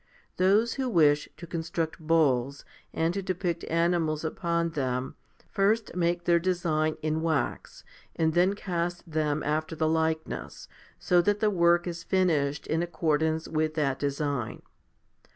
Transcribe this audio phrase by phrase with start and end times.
[0.37, 5.13] Those who wish to construct bowls, and to depict animals upon them,
[5.51, 7.83] first make their design in wax,
[8.15, 10.67] and then cast them after the likeness,
[10.97, 14.63] so that the work is finished in accordance with that design.